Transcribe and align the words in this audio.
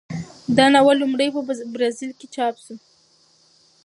دا 0.57 0.65
ناول 0.73 0.95
لومړی 0.99 1.27
په 1.35 1.41
برازیل 1.73 2.11
کې 2.19 2.27
چاپ 2.35 2.55
شو. 2.63 2.75